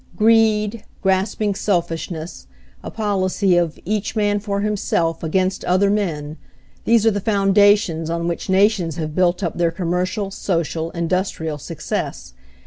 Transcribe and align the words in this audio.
Greed, 0.15 0.83
grasping 1.03 1.53
selfishness, 1.53 2.47
a 2.83 2.89
policy 2.89 3.55
of 3.55 3.77
"each 3.85 4.15
man 4.15 4.39
for 4.39 4.61
himself, 4.61 5.21
against 5.21 5.63
other 5.65 5.91
men," 5.91 6.37
these 6.85 7.05
are 7.05 7.11
the 7.11 7.21
foundations 7.21 8.09
on 8.09 8.27
which 8.27 8.49
nations 8.49 8.95
have*built 8.95 9.43
up 9.43 9.59
their 9.59 9.69
commercial, 9.69 10.31
social, 10.31 10.89
industrial 10.89 11.59
success. 11.59 12.33